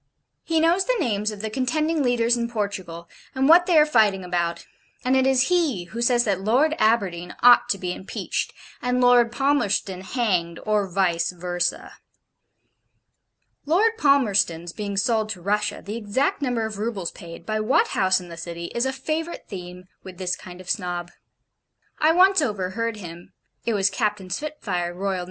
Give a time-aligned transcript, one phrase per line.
[0.43, 4.23] He knows the names of the contending leaders in Portugal, and what they are fighting
[4.25, 4.65] about:
[5.05, 8.51] and it is he who says that Lord Aberdeen ought to be impeached,
[8.81, 11.99] and Lord Palmerston hanged, or VICE VERSA.
[13.67, 18.19] Lord Palmerston's being sold to Russia, the exact number of roubles paid, by what house
[18.19, 21.11] in the City, is a favourite theme with this kind of Snob.
[21.99, 23.33] I once overheard him
[23.67, 25.19] it was Captain Spitfire, R.N.